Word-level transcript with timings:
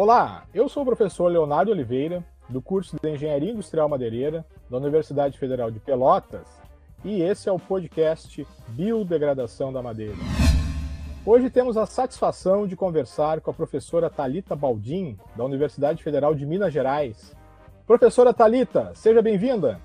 Olá, 0.00 0.44
eu 0.54 0.68
sou 0.68 0.84
o 0.84 0.86
professor 0.86 1.26
Leonardo 1.26 1.72
Oliveira, 1.72 2.24
do 2.48 2.62
curso 2.62 2.96
de 3.02 3.10
Engenharia 3.10 3.50
Industrial 3.50 3.88
Madeireira 3.88 4.46
da 4.70 4.76
Universidade 4.76 5.36
Federal 5.36 5.72
de 5.72 5.80
Pelotas, 5.80 6.46
e 7.04 7.20
esse 7.20 7.48
é 7.48 7.52
o 7.52 7.58
podcast 7.58 8.46
Biodegradação 8.68 9.72
da 9.72 9.82
Madeira. 9.82 10.14
Hoje 11.26 11.50
temos 11.50 11.76
a 11.76 11.84
satisfação 11.84 12.64
de 12.64 12.76
conversar 12.76 13.40
com 13.40 13.50
a 13.50 13.54
professora 13.54 14.08
Talita 14.08 14.54
Baldim, 14.54 15.18
da 15.34 15.44
Universidade 15.44 16.00
Federal 16.00 16.32
de 16.32 16.46
Minas 16.46 16.72
Gerais. 16.72 17.34
Professora 17.84 18.32
Talita, 18.32 18.92
seja 18.94 19.20
bem-vinda. 19.20 19.80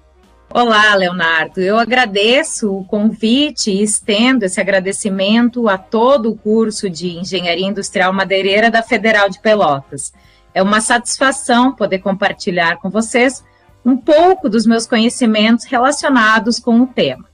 Olá, 0.49 0.93
Leonardo. 0.95 1.59
Eu 1.59 1.79
agradeço 1.79 2.71
o 2.71 2.85
convite 2.85 3.71
e 3.71 3.81
estendo 3.81 4.45
esse 4.45 4.61
agradecimento 4.61 5.67
a 5.67 5.77
todo 5.77 6.29
o 6.29 6.37
curso 6.37 6.89
de 6.89 7.17
Engenharia 7.17 7.67
Industrial 7.67 8.13
Madeireira 8.13 8.69
da 8.69 8.83
Federal 8.83 9.29
de 9.29 9.39
Pelotas. 9.39 10.13
É 10.53 10.61
uma 10.61 10.79
satisfação 10.79 11.73
poder 11.73 11.99
compartilhar 11.99 12.77
com 12.77 12.89
vocês 12.89 13.43
um 13.83 13.97
pouco 13.97 14.47
dos 14.47 14.65
meus 14.65 14.85
conhecimentos 14.85 15.65
relacionados 15.65 16.59
com 16.59 16.81
o 16.81 16.87
tema. 16.87 17.25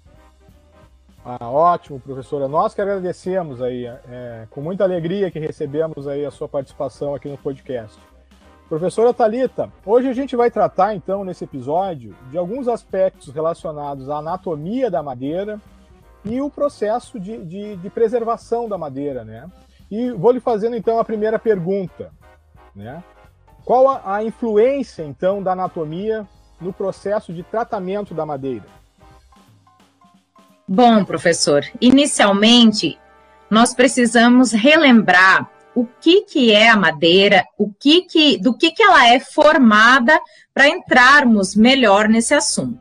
Ah, 1.24 1.50
ótimo, 1.50 2.00
professora. 2.00 2.48
Nós 2.48 2.74
que 2.74 2.82
agradecemos 2.82 3.62
aí, 3.62 3.86
é, 3.86 4.48
com 4.50 4.62
muita 4.62 4.84
alegria 4.84 5.30
que 5.30 5.38
recebemos 5.38 6.08
aí 6.08 6.26
a 6.26 6.32
sua 6.32 6.48
participação 6.48 7.14
aqui 7.14 7.28
no 7.28 7.38
podcast. 7.38 8.00
Professora 8.70 9.12
Talita, 9.12 9.74
hoje 9.84 10.08
a 10.08 10.14
gente 10.14 10.36
vai 10.36 10.52
tratar 10.52 10.94
então 10.94 11.26
nesse 11.26 11.44
episódio 11.44 12.16
de 12.30 12.38
alguns 12.38 12.68
aspectos 12.68 13.34
relacionados 13.34 14.12
à 14.12 14.18
anatomia 14.18 14.92
da 14.92 15.02
madeira 15.02 15.60
e 16.24 16.40
o 16.40 16.52
processo 16.52 17.20
de, 17.20 17.44
de, 17.44 17.78
de 17.78 17.90
preservação 17.90 18.70
da 18.70 18.78
madeira, 18.78 19.26
né? 19.26 19.50
E 19.90 20.12
vou 20.12 20.32
lhe 20.32 20.40
fazendo 20.40 20.76
então 20.76 21.00
a 21.00 21.04
primeira 21.04 21.40
pergunta, 21.40 22.12
né? 22.76 23.04
Qual 23.66 23.90
a, 23.90 24.18
a 24.18 24.24
influência 24.24 25.02
então 25.02 25.42
da 25.42 25.54
anatomia 25.54 26.28
no 26.62 26.72
processo 26.72 27.34
de 27.34 27.42
tratamento 27.42 28.14
da 28.14 28.24
madeira? 28.24 28.66
Bom, 30.68 31.04
professor, 31.04 31.66
inicialmente 31.82 33.00
nós 33.50 33.74
precisamos 33.74 34.52
relembrar 34.52 35.50
o 35.76 35.86
que, 36.02 36.22
que 36.22 36.52
é 36.52 36.70
a 36.70 36.76
madeira, 36.76 37.46
o 37.58 37.72
que 37.72 38.02
que, 38.02 38.38
do 38.38 38.54
que, 38.54 38.72
que 38.72 38.84
ela 38.84 39.08
é 39.08 39.20
formada 39.20 40.20
para 40.54 40.68
entrarmos 40.68 41.56
melhor 41.56 42.10
nesse 42.10 42.34
assunto. 42.34 42.80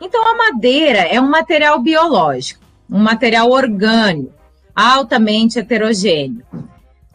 Então, 0.00 0.26
a 0.26 0.36
madeira 0.36 1.00
é 1.00 1.20
um 1.20 1.28
material 1.28 1.78
biológico, 1.80 2.64
um 2.90 2.98
material 2.98 3.50
orgânico, 3.50 4.32
altamente 4.74 5.58
heterogêneo. 5.58 6.44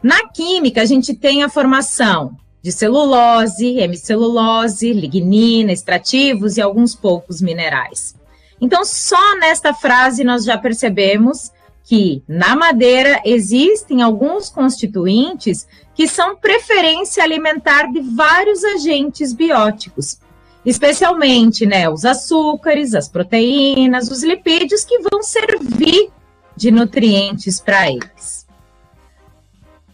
Na 0.02 0.28
química, 0.30 0.82
a 0.82 0.86
gente 0.86 1.14
tem 1.14 1.44
a 1.44 1.50
formação 1.50 2.38
de 2.62 2.72
celulose, 2.72 3.80
hemicelulose, 3.80 4.94
lignina, 4.94 5.72
extrativos 5.72 6.58
e 6.58 6.62
alguns 6.62 6.96
poucos 6.96 7.42
minerais. 7.42 8.16
Então, 8.60 8.84
só 8.84 9.38
nesta 9.38 9.74
frase 9.74 10.24
nós 10.24 10.44
já 10.44 10.58
percebemos 10.58 11.52
que 11.88 12.22
na 12.28 12.54
madeira 12.54 13.22
existem 13.24 14.02
alguns 14.02 14.50
constituintes 14.50 15.66
que 15.96 16.06
são 16.06 16.36
preferência 16.36 17.24
alimentar 17.24 17.90
de 17.94 18.02
vários 18.02 18.62
agentes 18.62 19.32
bióticos, 19.32 20.20
especialmente 20.66 21.66
né, 21.66 21.90
os 21.90 22.04
açúcares, 22.04 22.94
as 22.94 23.08
proteínas, 23.08 24.12
os 24.12 24.22
lipídios 24.22 24.84
que 24.84 25.00
vão 25.00 25.24
servir 25.24 26.10
de 26.58 26.72
nutrientes 26.72 27.62
para 27.62 27.90
eles. 27.90 28.46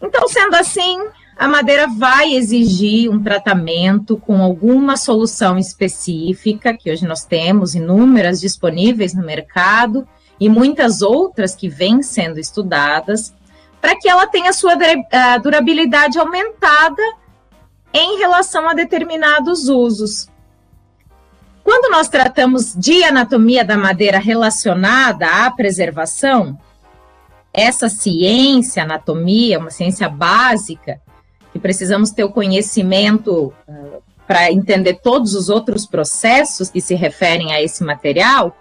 Então, 0.02 0.26
sendo 0.26 0.56
assim, 0.56 0.98
a 1.38 1.46
madeira 1.46 1.86
vai 1.86 2.34
exigir 2.34 3.08
um 3.08 3.22
tratamento 3.22 4.16
com 4.16 4.42
alguma 4.42 4.96
solução 4.96 5.56
específica, 5.56 6.76
que 6.76 6.90
hoje 6.90 7.06
nós 7.06 7.24
temos 7.24 7.76
inúmeras 7.76 8.40
disponíveis 8.40 9.14
no 9.14 9.24
mercado, 9.24 10.04
e 10.38 10.48
muitas 10.48 11.02
outras 11.02 11.54
que 11.54 11.68
vêm 11.68 12.02
sendo 12.02 12.38
estudadas, 12.38 13.34
para 13.80 13.96
que 13.96 14.08
ela 14.08 14.26
tenha 14.26 14.52
sua 14.52 14.74
durabilidade 15.42 16.18
aumentada 16.18 17.02
em 17.92 18.18
relação 18.18 18.68
a 18.68 18.74
determinados 18.74 19.68
usos. 19.68 20.28
Quando 21.62 21.90
nós 21.90 22.08
tratamos 22.08 22.74
de 22.74 23.04
anatomia 23.04 23.64
da 23.64 23.76
madeira 23.76 24.18
relacionada 24.18 25.26
à 25.26 25.50
preservação, 25.50 26.58
essa 27.52 27.88
ciência, 27.88 28.82
anatomia, 28.82 29.58
uma 29.58 29.70
ciência 29.70 30.08
básica, 30.08 31.00
que 31.52 31.58
precisamos 31.58 32.10
ter 32.10 32.24
o 32.24 32.32
conhecimento 32.32 33.54
uh, 33.68 34.02
para 34.26 34.50
entender 34.50 34.94
todos 35.02 35.34
os 35.34 35.48
outros 35.48 35.86
processos 35.86 36.68
que 36.68 36.80
se 36.80 36.94
referem 36.94 37.52
a 37.52 37.62
esse 37.62 37.84
material, 37.84 38.56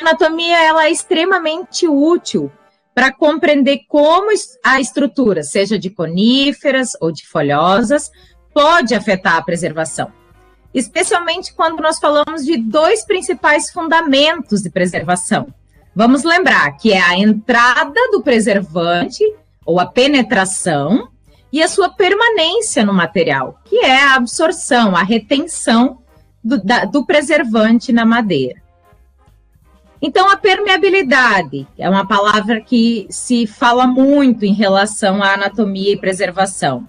anatomia 0.00 0.62
ela 0.62 0.86
é 0.86 0.90
extremamente 0.90 1.86
útil 1.86 2.50
para 2.94 3.12
compreender 3.12 3.80
como 3.88 4.30
a 4.64 4.80
estrutura, 4.80 5.42
seja 5.42 5.78
de 5.78 5.90
coníferas 5.90 6.90
ou 7.00 7.12
de 7.12 7.26
folhosas, 7.26 8.10
pode 8.52 8.94
afetar 8.94 9.36
a 9.36 9.42
preservação. 9.42 10.12
Especialmente 10.72 11.54
quando 11.54 11.80
nós 11.80 11.98
falamos 11.98 12.44
de 12.44 12.56
dois 12.56 13.04
principais 13.04 13.70
fundamentos 13.70 14.62
de 14.62 14.70
preservação. 14.70 15.52
Vamos 15.94 16.22
lembrar 16.22 16.72
que 16.76 16.92
é 16.92 17.00
a 17.00 17.18
entrada 17.18 18.00
do 18.12 18.22
preservante 18.22 19.24
ou 19.64 19.80
a 19.80 19.86
penetração 19.86 21.08
e 21.52 21.62
a 21.62 21.68
sua 21.68 21.88
permanência 21.90 22.84
no 22.84 22.92
material, 22.92 23.58
que 23.64 23.78
é 23.78 24.02
a 24.02 24.14
absorção, 24.14 24.94
a 24.94 25.02
retenção 25.02 25.98
do, 26.42 26.62
da, 26.62 26.84
do 26.84 27.04
preservante 27.04 27.92
na 27.92 28.04
madeira. 28.04 28.62
Então, 30.02 30.30
a 30.30 30.36
permeabilidade 30.36 31.66
é 31.76 31.88
uma 31.88 32.06
palavra 32.06 32.60
que 32.60 33.06
se 33.10 33.46
fala 33.46 33.86
muito 33.86 34.46
em 34.46 34.54
relação 34.54 35.22
à 35.22 35.34
anatomia 35.34 35.92
e 35.92 35.98
preservação. 35.98 36.88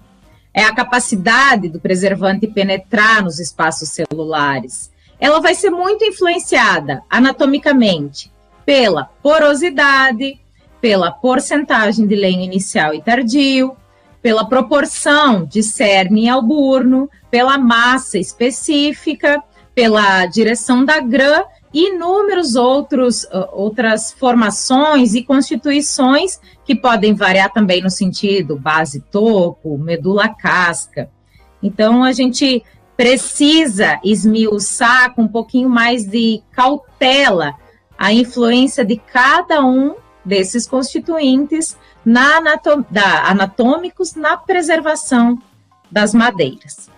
É 0.54 0.64
a 0.64 0.74
capacidade 0.74 1.68
do 1.68 1.78
preservante 1.78 2.46
penetrar 2.46 3.22
nos 3.22 3.38
espaços 3.38 3.90
celulares. 3.90 4.90
Ela 5.20 5.40
vai 5.40 5.54
ser 5.54 5.70
muito 5.70 6.04
influenciada 6.04 7.02
anatomicamente 7.08 8.32
pela 8.64 9.04
porosidade, 9.04 10.40
pela 10.80 11.10
porcentagem 11.10 12.06
de 12.06 12.16
lenho 12.16 12.42
inicial 12.42 12.94
e 12.94 13.02
tardio, 13.02 13.76
pela 14.22 14.46
proporção 14.46 15.44
de 15.44 15.62
cerne 15.62 16.24
e 16.24 16.28
alburno, 16.28 17.10
pela 17.30 17.58
massa 17.58 18.18
específica, 18.18 19.42
pela 19.74 20.26
direção 20.26 20.84
da 20.84 21.00
grã 21.00 21.44
inúmeros 21.72 22.54
outros 22.54 23.26
outras 23.52 24.12
formações 24.12 25.14
e 25.14 25.22
constituições 25.22 26.40
que 26.64 26.74
podem 26.74 27.14
variar 27.14 27.52
também 27.52 27.82
no 27.82 27.90
sentido 27.90 28.58
base 28.58 29.00
topo, 29.00 29.78
medula 29.78 30.28
casca. 30.28 31.10
Então 31.62 32.02
a 32.02 32.12
gente 32.12 32.62
precisa 32.96 33.98
esmiuçar 34.04 35.14
com 35.14 35.22
um 35.22 35.28
pouquinho 35.28 35.68
mais 35.68 36.04
de 36.04 36.42
cautela 36.52 37.54
a 37.98 38.12
influência 38.12 38.84
de 38.84 38.96
cada 38.96 39.64
um 39.64 39.94
desses 40.24 40.66
constituintes 40.66 41.76
na 42.04 42.38
anatom 42.38 42.84
da, 42.90 43.28
anatômicos 43.28 44.14
na 44.14 44.36
preservação 44.36 45.38
das 45.90 46.12
madeiras. 46.14 46.90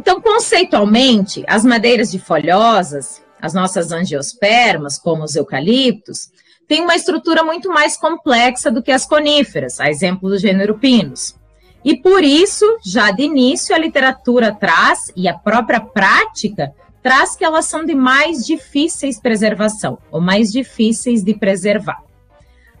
Então, 0.00 0.18
conceitualmente, 0.18 1.44
as 1.46 1.62
madeiras 1.62 2.10
de 2.10 2.18
folhosas, 2.18 3.22
as 3.38 3.52
nossas 3.52 3.92
angiospermas, 3.92 4.96
como 4.96 5.24
os 5.24 5.36
eucaliptos, 5.36 6.30
têm 6.66 6.80
uma 6.84 6.96
estrutura 6.96 7.44
muito 7.44 7.68
mais 7.68 7.98
complexa 7.98 8.70
do 8.70 8.82
que 8.82 8.90
as 8.90 9.04
coníferas, 9.04 9.78
a 9.78 9.90
exemplo 9.90 10.30
do 10.30 10.38
gênero 10.38 10.78
pinus. 10.78 11.34
E 11.84 11.94
por 11.94 12.24
isso, 12.24 12.64
já 12.82 13.10
de 13.10 13.24
início, 13.24 13.74
a 13.74 13.78
literatura 13.78 14.54
traz, 14.54 15.12
e 15.14 15.28
a 15.28 15.34
própria 15.34 15.80
prática, 15.80 16.72
traz 17.02 17.36
que 17.36 17.44
elas 17.44 17.66
são 17.66 17.84
de 17.84 17.94
mais 17.94 18.46
difíceis 18.46 19.20
preservação, 19.20 19.98
ou 20.10 20.18
mais 20.18 20.50
difíceis 20.50 21.22
de 21.22 21.34
preservar. 21.34 22.02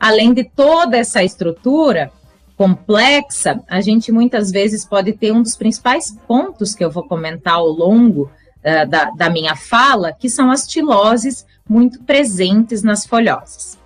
Além 0.00 0.32
de 0.32 0.44
toda 0.44 0.96
essa 0.96 1.22
estrutura, 1.22 2.10
complexa, 2.60 3.58
a 3.66 3.80
gente 3.80 4.12
muitas 4.12 4.50
vezes 4.50 4.84
pode 4.84 5.14
ter 5.14 5.32
um 5.32 5.40
dos 5.40 5.56
principais 5.56 6.14
pontos 6.28 6.74
que 6.74 6.84
eu 6.84 6.90
vou 6.90 7.02
comentar 7.04 7.54
ao 7.54 7.66
longo 7.66 8.24
uh, 8.24 8.86
da, 8.86 9.06
da 9.12 9.30
minha 9.30 9.56
fala, 9.56 10.12
que 10.12 10.28
são 10.28 10.50
as 10.50 10.66
tiloses 10.66 11.46
muito 11.66 12.02
presentes 12.02 12.82
nas 12.82 13.06
folhosas. 13.06 13.78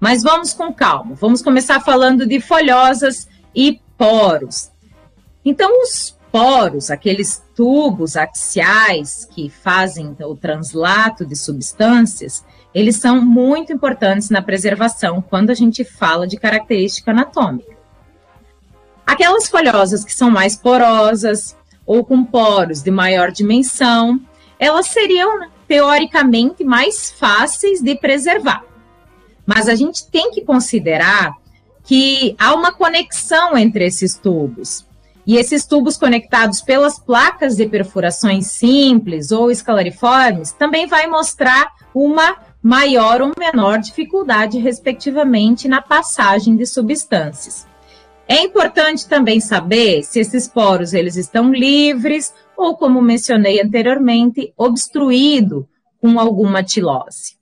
Mas 0.00 0.24
vamos 0.24 0.52
com 0.52 0.74
calma, 0.74 1.14
vamos 1.14 1.40
começar 1.40 1.78
falando 1.78 2.26
de 2.26 2.40
folhosas 2.40 3.28
e 3.54 3.80
poros. 3.96 4.72
Então, 5.44 5.80
os 5.80 6.18
poros, 6.32 6.90
aqueles 6.90 7.40
tubos 7.54 8.16
axiais 8.16 9.24
que 9.24 9.48
fazem 9.48 10.16
o 10.18 10.34
translato 10.34 11.24
de 11.24 11.36
substâncias, 11.36 12.44
eles 12.74 12.96
são 12.96 13.20
muito 13.24 13.72
importantes 13.72 14.30
na 14.30 14.42
preservação 14.42 15.22
quando 15.22 15.50
a 15.50 15.54
gente 15.54 15.84
fala 15.84 16.26
de 16.26 16.36
característica 16.36 17.12
anatômica. 17.12 17.75
Aquelas 19.06 19.48
folhosas 19.48 20.04
que 20.04 20.12
são 20.12 20.30
mais 20.30 20.56
porosas 20.56 21.56
ou 21.86 22.04
com 22.04 22.24
poros 22.24 22.82
de 22.82 22.90
maior 22.90 23.30
dimensão, 23.30 24.20
elas 24.58 24.86
seriam 24.88 25.48
teoricamente 25.68 26.64
mais 26.64 27.10
fáceis 27.10 27.80
de 27.80 27.94
preservar. 27.94 28.64
Mas 29.46 29.68
a 29.68 29.76
gente 29.76 30.10
tem 30.10 30.32
que 30.32 30.44
considerar 30.44 31.36
que 31.84 32.34
há 32.38 32.52
uma 32.52 32.72
conexão 32.72 33.56
entre 33.56 33.86
esses 33.86 34.16
tubos. 34.16 34.84
E 35.24 35.36
esses 35.36 35.64
tubos 35.64 35.96
conectados 35.96 36.60
pelas 36.60 36.98
placas 36.98 37.56
de 37.56 37.66
perfurações 37.66 38.46
simples 38.48 39.30
ou 39.30 39.50
escalariformes 39.50 40.52
também 40.52 40.86
vai 40.86 41.06
mostrar 41.06 41.72
uma 41.94 42.36
maior 42.62 43.22
ou 43.22 43.32
menor 43.38 43.78
dificuldade, 43.78 44.58
respectivamente, 44.58 45.68
na 45.68 45.80
passagem 45.80 46.56
de 46.56 46.66
substâncias. 46.66 47.66
É 48.28 48.42
importante 48.42 49.08
também 49.08 49.40
saber 49.40 50.02
se 50.02 50.18
esses 50.18 50.48
poros 50.48 50.92
eles 50.92 51.16
estão 51.16 51.52
livres 51.52 52.34
ou, 52.56 52.76
como 52.76 53.00
mencionei 53.00 53.60
anteriormente, 53.60 54.52
obstruído 54.56 55.68
com 56.00 56.18
alguma 56.18 56.62
tilose. 56.62 57.36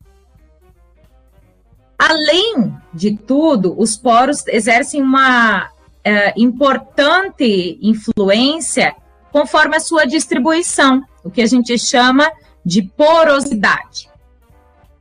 Além 1.98 2.75
de 2.92 3.16
tudo, 3.16 3.75
os 3.78 3.96
poros 3.96 4.46
exercem 4.46 5.00
uma 5.00 5.70
é, 6.02 6.34
importante 6.36 7.78
influência 7.80 8.94
conforme 9.32 9.76
a 9.76 9.80
sua 9.80 10.04
distribuição, 10.04 11.02
o 11.25 11.30
que 11.30 11.40
a 11.40 11.46
gente 11.46 11.78
chama 11.78 12.30
de 12.64 12.82
porosidade. 12.82 14.10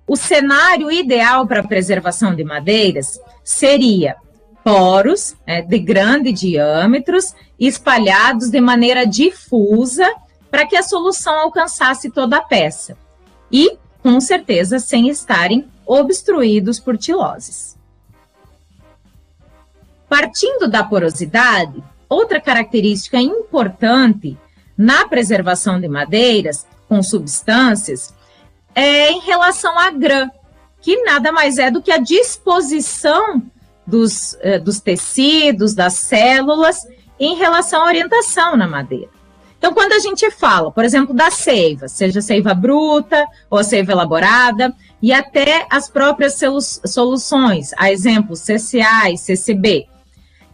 O 0.07 0.15
cenário 0.15 0.91
ideal 0.91 1.45
para 1.45 1.59
a 1.59 1.67
preservação 1.67 2.35
de 2.35 2.43
madeiras 2.43 3.19
seria 3.43 4.15
poros 4.63 5.35
é, 5.45 5.61
de 5.61 5.77
grandes 5.77 6.39
diâmetros 6.39 7.35
espalhados 7.59 8.49
de 8.49 8.61
maneira 8.61 9.05
difusa 9.05 10.09
para 10.49 10.65
que 10.65 10.75
a 10.75 10.83
solução 10.83 11.33
alcançasse 11.39 12.09
toda 12.09 12.37
a 12.37 12.41
peça 12.41 12.97
e, 13.51 13.77
com 14.01 14.19
certeza, 14.19 14.79
sem 14.79 15.09
estarem 15.09 15.67
obstruídos 15.85 16.79
por 16.79 16.97
tiloses. 16.97 17.77
Partindo 20.07 20.67
da 20.67 20.83
porosidade, 20.83 21.83
outra 22.07 22.39
característica 22.39 23.19
importante 23.19 24.37
na 24.77 25.07
preservação 25.07 25.79
de 25.79 25.87
madeiras 25.87 26.67
com 26.87 27.01
substâncias 27.01 28.13
é 28.75 29.11
em 29.11 29.19
relação 29.19 29.77
à 29.77 29.89
grã, 29.91 30.29
que 30.81 31.03
nada 31.03 31.31
mais 31.31 31.57
é 31.57 31.71
do 31.71 31.81
que 31.81 31.91
a 31.91 31.97
disposição 31.97 33.41
dos, 33.85 34.37
eh, 34.41 34.59
dos 34.59 34.79
tecidos, 34.79 35.73
das 35.73 35.93
células, 35.93 36.87
em 37.19 37.35
relação 37.35 37.83
à 37.83 37.85
orientação 37.85 38.55
na 38.55 38.67
madeira. 38.67 39.09
Então, 39.57 39.73
quando 39.73 39.93
a 39.93 39.99
gente 39.99 40.29
fala, 40.29 40.71
por 40.71 40.83
exemplo, 40.83 41.13
da 41.13 41.31
seiva, 41.31 41.87
seja 41.87 42.21
seiva 42.21 42.53
bruta 42.53 43.25
ou 43.49 43.63
seiva 43.63 43.93
elaborada, 43.93 44.75
e 45.01 45.13
até 45.13 45.65
as 45.69 45.89
próprias 45.89 46.37
soluções, 46.85 47.71
a 47.77 47.89
exemplo, 47.89 48.35
CCA 48.35 49.09
e 49.09 49.17
CCB, 49.17 49.87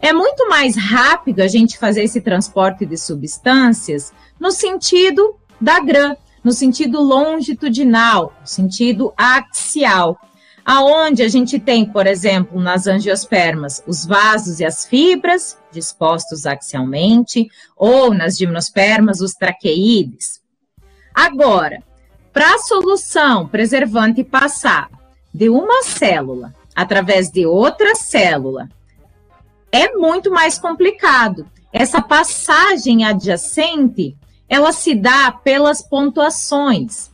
é 0.00 0.12
muito 0.12 0.48
mais 0.48 0.76
rápido 0.76 1.40
a 1.40 1.48
gente 1.48 1.76
fazer 1.76 2.04
esse 2.04 2.20
transporte 2.20 2.86
de 2.86 2.96
substâncias 2.96 4.12
no 4.38 4.52
sentido 4.52 5.34
da 5.60 5.80
grã, 5.80 6.14
no 6.42 6.52
sentido 6.52 7.00
longitudinal, 7.00 8.32
no 8.40 8.46
sentido 8.46 9.12
axial 9.16 10.18
aonde 10.64 11.22
a 11.22 11.28
gente 11.28 11.58
tem, 11.58 11.84
por 11.84 12.06
exemplo, 12.06 12.60
nas 12.60 12.86
angiospermas, 12.86 13.82
os 13.86 14.04
vasos 14.04 14.60
e 14.60 14.64
as 14.64 14.84
fibras 14.84 15.58
dispostos 15.72 16.46
axialmente, 16.46 17.48
ou 17.76 18.12
nas 18.12 18.36
gimnospermas, 18.36 19.20
os 19.20 19.32
traqueídes. 19.32 20.40
Agora, 21.14 21.82
para 22.32 22.54
a 22.54 22.58
solução 22.58 23.46
preservante 23.46 24.22
passar 24.22 24.90
de 25.32 25.48
uma 25.48 25.82
célula 25.82 26.54
através 26.74 27.30
de 27.30 27.46
outra 27.46 27.94
célula, 27.94 28.68
é 29.72 29.92
muito 29.92 30.30
mais 30.30 30.58
complicado. 30.58 31.46
Essa 31.72 32.02
passagem 32.02 33.04
adjacente, 33.04 34.16
ela 34.48 34.72
se 34.72 34.94
dá 34.94 35.30
pelas 35.30 35.82
pontuações. 35.82 37.10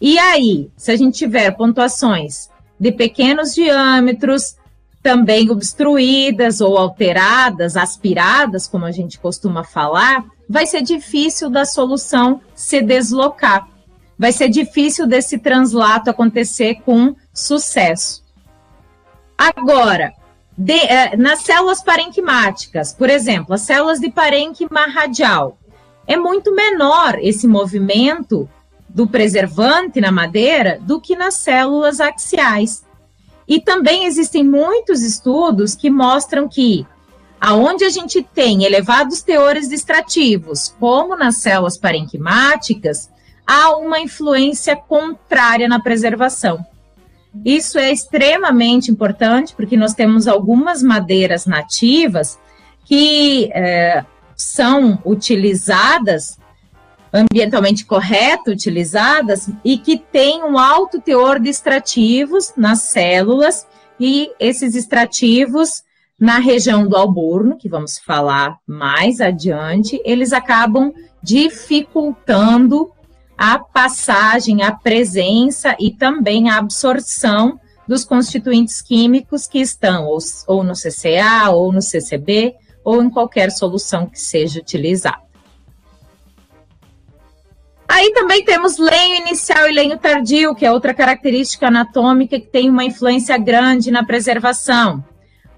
E 0.00 0.18
aí, 0.18 0.70
se 0.76 0.90
a 0.90 0.96
gente 0.96 1.16
tiver 1.16 1.52
pontuações 1.52 2.48
de 2.78 2.92
pequenos 2.92 3.54
diâmetros, 3.54 4.56
também 5.02 5.50
obstruídas 5.50 6.60
ou 6.60 6.76
alteradas, 6.76 7.76
aspiradas, 7.76 8.66
como 8.66 8.84
a 8.84 8.90
gente 8.90 9.18
costuma 9.18 9.62
falar, 9.62 10.24
vai 10.48 10.66
ser 10.66 10.82
difícil 10.82 11.48
da 11.48 11.64
solução 11.64 12.40
se 12.54 12.82
deslocar. 12.82 13.68
Vai 14.18 14.32
ser 14.32 14.48
difícil 14.48 15.06
desse 15.06 15.38
translato 15.38 16.10
acontecer 16.10 16.80
com 16.84 17.14
sucesso. 17.32 18.24
Agora, 19.38 20.12
de, 20.56 20.72
eh, 20.72 21.16
nas 21.16 21.40
células 21.40 21.82
parenquimáticas, 21.82 22.94
por 22.94 23.10
exemplo, 23.10 23.54
as 23.54 23.60
células 23.60 24.00
de 24.00 24.10
parênquima 24.10 24.86
radial, 24.86 25.58
é 26.06 26.16
muito 26.16 26.54
menor 26.54 27.18
esse 27.20 27.46
movimento 27.46 28.48
do 28.96 29.06
preservante 29.06 30.00
na 30.00 30.10
madeira 30.10 30.78
do 30.80 30.98
que 30.98 31.14
nas 31.14 31.34
células 31.34 32.00
axiais. 32.00 32.82
E 33.46 33.60
também 33.60 34.06
existem 34.06 34.42
muitos 34.42 35.02
estudos 35.02 35.74
que 35.74 35.90
mostram 35.90 36.48
que 36.48 36.86
aonde 37.38 37.84
a 37.84 37.90
gente 37.90 38.22
tem 38.22 38.64
elevados 38.64 39.20
teores 39.20 39.70
extrativos, 39.70 40.74
como 40.80 41.14
nas 41.14 41.36
células 41.36 41.76
parenquimáticas, 41.76 43.10
há 43.46 43.76
uma 43.76 44.00
influência 44.00 44.74
contrária 44.74 45.68
na 45.68 45.78
preservação. 45.78 46.64
Isso 47.44 47.78
é 47.78 47.92
extremamente 47.92 48.90
importante 48.90 49.54
porque 49.54 49.76
nós 49.76 49.92
temos 49.92 50.26
algumas 50.26 50.82
madeiras 50.82 51.44
nativas 51.44 52.38
que 52.86 53.50
é, 53.52 54.06
são 54.34 54.98
utilizadas 55.04 56.38
ambientalmente 57.16 57.86
correto 57.86 58.50
utilizadas 58.50 59.48
e 59.64 59.78
que 59.78 59.96
têm 59.96 60.44
um 60.44 60.58
alto 60.58 61.00
teor 61.00 61.40
de 61.40 61.48
extrativos 61.48 62.52
nas 62.56 62.82
células 62.82 63.66
e 63.98 64.30
esses 64.38 64.74
extrativos 64.74 65.82
na 66.18 66.38
região 66.38 66.86
do 66.86 66.96
alburno, 66.96 67.56
que 67.56 67.68
vamos 67.68 67.98
falar 67.98 68.58
mais 68.66 69.20
adiante, 69.20 70.00
eles 70.04 70.32
acabam 70.32 70.92
dificultando 71.22 72.90
a 73.36 73.58
passagem, 73.58 74.62
a 74.62 74.72
presença 74.72 75.76
e 75.78 75.90
também 75.90 76.48
a 76.48 76.58
absorção 76.58 77.58
dos 77.86 78.04
constituintes 78.04 78.82
químicos 78.82 79.46
que 79.46 79.58
estão 79.58 80.06
ou, 80.06 80.18
ou 80.46 80.64
no 80.64 80.72
CCA 80.72 81.50
ou 81.50 81.72
no 81.72 81.82
CCB 81.82 82.54
ou 82.84 83.02
em 83.02 83.10
qualquer 83.10 83.50
solução 83.50 84.06
que 84.06 84.18
seja 84.18 84.60
utilizada. 84.60 85.25
Aí 87.96 88.12
também 88.12 88.44
temos 88.44 88.76
lenho 88.76 89.22
inicial 89.22 89.66
e 89.66 89.72
lenho 89.72 89.96
tardio, 89.96 90.54
que 90.54 90.66
é 90.66 90.70
outra 90.70 90.92
característica 90.92 91.68
anatômica 91.68 92.38
que 92.38 92.46
tem 92.46 92.68
uma 92.68 92.84
influência 92.84 93.38
grande 93.38 93.90
na 93.90 94.04
preservação. 94.04 95.02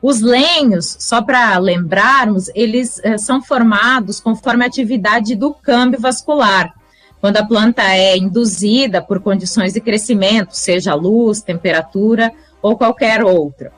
Os 0.00 0.21
lenhos, 0.21 0.99
só 1.00 1.21
para 1.21 1.59
lembrarmos, 1.59 2.49
eles 2.54 3.00
eh, 3.02 3.18
são 3.18 3.42
formados 3.42 4.21
conforme 4.21 4.62
a 4.62 4.68
atividade 4.68 5.35
do 5.35 5.52
câmbio 5.52 5.99
vascular. 5.99 6.73
Quando 7.21 7.38
a 7.38 7.45
planta 7.45 7.83
é 7.83 8.16
induzida 8.16 9.02
por 9.02 9.18
condições 9.18 9.73
de 9.73 9.80
crescimento, 9.80 10.52
seja 10.52 10.95
luz, 10.95 11.42
temperatura 11.42 12.33
ou 12.62 12.78
qualquer 12.78 13.25
outra. 13.25 13.73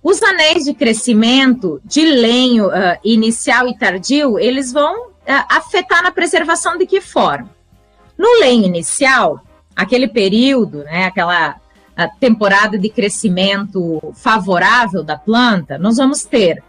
Os 0.00 0.22
anéis 0.22 0.62
de 0.62 0.72
crescimento 0.72 1.80
de 1.84 2.04
lenho 2.04 2.68
uh, 2.68 2.96
inicial 3.02 3.66
e 3.66 3.76
tardio, 3.76 4.38
eles 4.38 4.72
vão 4.72 5.08
uh, 5.08 5.14
afetar 5.48 6.00
na 6.00 6.12
preservação 6.12 6.78
de 6.78 6.86
que 6.86 7.00
forma? 7.00 7.50
No 8.16 8.40
lenho 8.40 8.64
inicial, 8.64 9.40
aquele 9.74 10.08
período, 10.08 10.84
né, 10.84 11.06
aquela 11.06 11.56
temporada 12.18 12.78
de 12.78 12.88
crescimento 12.88 14.12
favorável 14.14 15.02
da 15.02 15.16
planta, 15.16 15.78
nós 15.78 15.96
vamos 15.96 16.24
ter 16.24 16.62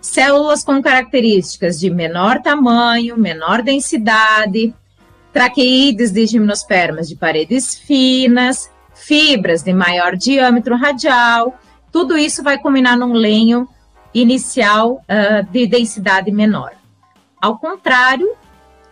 células 0.00 0.64
com 0.64 0.82
características 0.82 1.78
de 1.78 1.90
menor 1.90 2.40
tamanho, 2.40 3.18
menor 3.18 3.62
densidade, 3.62 4.74
traqueídes 5.32 6.10
de 6.10 6.26
gimnospermas 6.26 7.08
de 7.08 7.14
paredes 7.14 7.74
finas, 7.74 8.70
fibras 8.94 9.62
de 9.62 9.72
maior 9.72 10.16
diâmetro 10.16 10.76
radial, 10.76 11.58
tudo 11.92 12.16
isso 12.16 12.42
vai 12.42 12.58
combinar 12.58 12.96
num 12.96 13.12
lenho 13.12 13.68
inicial 14.14 15.02
uh, 15.02 15.46
de 15.50 15.66
densidade 15.66 16.30
menor. 16.30 16.72
Ao 17.40 17.58
contrário, 17.58 18.32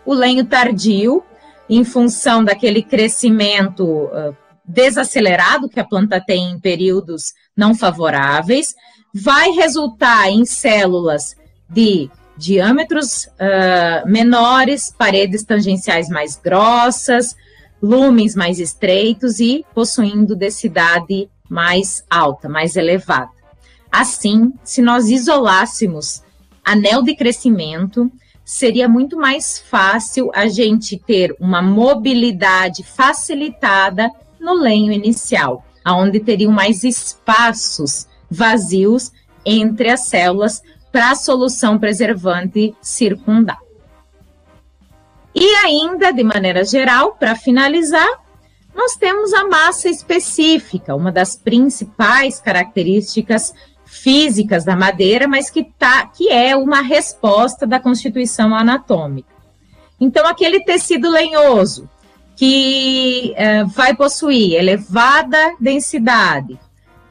o 0.05 0.13
lenho 0.13 0.45
tardio, 0.45 1.23
em 1.69 1.83
função 1.83 2.43
daquele 2.43 2.81
crescimento 2.81 3.85
uh, 3.85 4.35
desacelerado 4.65 5.69
que 5.69 5.79
a 5.79 5.85
planta 5.85 6.19
tem 6.19 6.51
em 6.51 6.59
períodos 6.59 7.33
não 7.55 7.75
favoráveis, 7.75 8.73
vai 9.13 9.51
resultar 9.51 10.29
em 10.29 10.45
células 10.45 11.35
de 11.69 12.09
diâmetros 12.37 13.25
uh, 13.25 14.07
menores, 14.07 14.93
paredes 14.97 15.43
tangenciais 15.43 16.09
mais 16.09 16.37
grossas, 16.37 17.35
lumens 17.81 18.35
mais 18.35 18.59
estreitos 18.59 19.39
e 19.39 19.65
possuindo 19.73 20.35
densidade 20.35 21.29
mais 21.49 22.03
alta, 22.09 22.47
mais 22.47 22.75
elevada. 22.75 23.31
Assim, 23.91 24.53
se 24.63 24.81
nós 24.81 25.09
isolássemos 25.09 26.21
anel 26.63 27.01
de 27.01 27.15
crescimento, 27.15 28.11
seria 28.49 28.89
muito 28.89 29.15
mais 29.15 29.59
fácil 29.59 30.31
a 30.33 30.47
gente 30.47 30.97
ter 30.97 31.35
uma 31.39 31.61
mobilidade 31.61 32.81
facilitada 32.83 34.09
no 34.39 34.55
lenho 34.55 34.91
inicial, 34.91 35.63
aonde 35.85 36.19
teriam 36.19 36.51
mais 36.51 36.83
espaços 36.83 38.07
vazios 38.27 39.11
entre 39.45 39.91
as 39.91 40.07
células 40.07 40.63
para 40.91 41.11
a 41.11 41.15
solução 41.15 41.77
preservante 41.77 42.75
circundar. 42.81 43.59
E 45.35 45.45
ainda, 45.57 46.11
de 46.11 46.23
maneira 46.23 46.65
geral, 46.65 47.11
para 47.19 47.35
finalizar, 47.35 48.19
nós 48.73 48.95
temos 48.95 49.31
a 49.31 49.47
massa 49.47 49.89
específica, 49.89 50.95
uma 50.95 51.11
das 51.11 51.35
principais 51.35 52.39
características 52.39 53.53
físicas 53.89 54.63
da 54.63 54.75
madeira, 54.75 55.27
mas 55.27 55.49
que, 55.49 55.63
tá, 55.63 56.05
que 56.05 56.29
é 56.29 56.55
uma 56.55 56.81
resposta 56.81 57.65
da 57.65 57.79
constituição 57.79 58.55
anatômica. 58.55 59.33
Então, 59.99 60.25
aquele 60.25 60.63
tecido 60.63 61.09
lenhoso, 61.09 61.89
que 62.35 63.33
uh, 63.35 63.67
vai 63.67 63.93
possuir 63.93 64.53
elevada 64.53 65.55
densidade, 65.59 66.57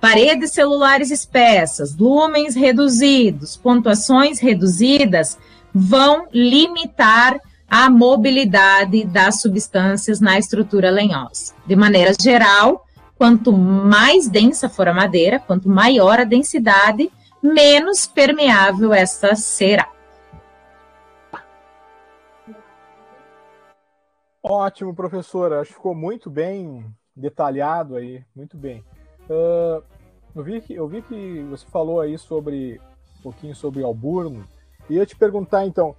paredes 0.01 0.53
celulares 0.53 1.11
espessas, 1.11 1.95
lumens 1.95 2.55
reduzidos, 2.55 3.57
pontuações 3.57 4.39
reduzidas, 4.39 5.37
vão 5.75 6.29
limitar 6.33 7.39
a 7.69 7.91
mobilidade 7.91 9.05
das 9.05 9.43
substâncias 9.43 10.21
na 10.21 10.39
estrutura 10.39 10.91
lenhosa. 10.91 11.53
De 11.67 11.77
maneira 11.77 12.15
geral, 12.19 12.87
quanto 13.19 13.53
mais 13.53 14.29
densa 14.29 14.69
for 14.69 14.87
a 14.87 14.95
madeira, 14.95 15.41
quanto 15.41 15.69
maior 15.69 16.21
a 16.21 16.25
densidade, 16.25 17.11
menos 17.43 18.07
permeável 18.07 18.95
essa 18.95 19.35
será. 19.35 19.91
Ótimo, 24.43 24.95
professora. 24.95 25.61
Acho 25.61 25.71
que 25.71 25.77
ficou 25.77 25.95
muito 25.95 26.31
bem 26.31 26.87
detalhado 27.15 27.97
aí, 27.97 28.25
muito 28.35 28.57
bem. 28.57 28.85
Uh, 29.29 29.83
eu, 30.35 30.43
vi 30.43 30.61
que, 30.61 30.75
eu 30.75 30.87
vi 30.87 31.03
que 31.03 31.43
você 31.51 31.67
falou 31.67 32.01
aí 32.01 32.17
sobre 32.17 32.81
um 33.19 33.23
pouquinho 33.23 33.55
sobre 33.55 33.83
Alburno. 33.83 34.47
E 34.89 34.97
eu 34.97 35.05
te 35.05 35.17
perguntar 35.17 35.67
então, 35.67 35.95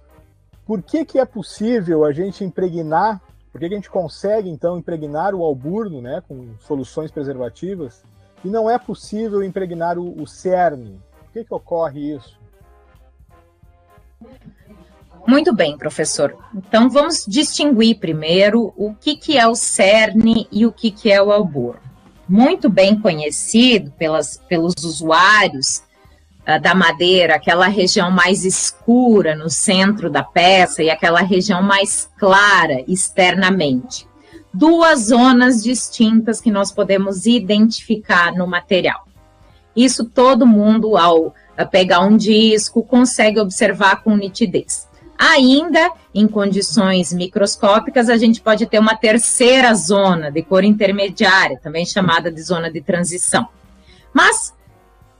por 0.66 0.82
que, 0.82 1.04
que 1.04 1.18
é 1.18 1.24
possível 1.24 2.04
a 2.04 2.12
gente 2.12 2.42
impregnar, 2.42 3.22
por 3.52 3.60
que, 3.60 3.68
que 3.68 3.74
a 3.74 3.76
gente 3.76 3.90
consegue 3.90 4.48
então 4.48 4.78
impregnar 4.78 5.34
o 5.34 5.44
alburno 5.44 6.00
né, 6.00 6.22
com 6.26 6.54
soluções 6.60 7.10
preservativas 7.10 8.02
e 8.44 8.48
não 8.48 8.70
é 8.70 8.78
possível 8.78 9.42
impregnar 9.42 9.98
o, 9.98 10.22
o 10.22 10.26
cerne? 10.26 11.00
Por 11.18 11.32
que, 11.32 11.44
que 11.44 11.54
ocorre 11.54 12.14
isso? 12.14 12.38
Muito 15.26 15.54
bem, 15.54 15.76
professor. 15.76 16.36
Então 16.54 16.88
vamos 16.88 17.24
distinguir 17.26 17.98
primeiro 17.98 18.72
o 18.76 18.94
que, 18.94 19.16
que 19.16 19.36
é 19.36 19.46
o 19.46 19.54
cerne 19.54 20.48
e 20.50 20.64
o 20.64 20.72
que, 20.72 20.90
que 20.90 21.10
é 21.10 21.22
o 21.22 21.32
alburno. 21.32 21.80
Muito 22.28 22.70
bem 22.70 22.98
conhecido 22.98 23.90
pelas, 23.92 24.38
pelos 24.48 24.74
usuários 24.84 25.82
da 26.58 26.74
madeira, 26.74 27.36
aquela 27.36 27.66
região 27.66 28.10
mais 28.10 28.44
escura 28.44 29.34
no 29.34 29.48
centro 29.48 30.10
da 30.10 30.22
peça 30.22 30.82
e 30.82 30.90
aquela 30.90 31.20
região 31.20 31.62
mais 31.62 32.08
clara 32.18 32.84
externamente. 32.88 34.06
Duas 34.52 35.06
zonas 35.08 35.62
distintas 35.62 36.40
que 36.40 36.50
nós 36.50 36.72
podemos 36.72 37.26
identificar 37.26 38.32
no 38.32 38.46
material. 38.46 39.06
Isso 39.76 40.04
todo 40.04 40.46
mundo, 40.46 40.96
ao 40.96 41.34
pegar 41.70 42.00
um 42.00 42.16
disco, 42.16 42.82
consegue 42.82 43.38
observar 43.38 44.02
com 44.02 44.16
nitidez. 44.16 44.88
Ainda 45.16 45.92
em 46.14 46.26
condições 46.26 47.12
microscópicas, 47.12 48.08
a 48.08 48.16
gente 48.16 48.40
pode 48.40 48.66
ter 48.66 48.78
uma 48.78 48.96
terceira 48.96 49.74
zona 49.74 50.30
de 50.30 50.42
cor 50.42 50.64
intermediária, 50.64 51.60
também 51.62 51.84
chamada 51.84 52.32
de 52.32 52.42
zona 52.42 52.70
de 52.70 52.80
transição. 52.80 53.46
Mas, 54.14 54.54